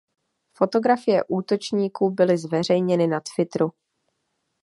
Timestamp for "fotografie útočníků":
0.57-2.09